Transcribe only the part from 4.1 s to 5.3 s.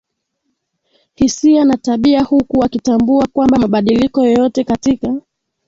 yoyote katika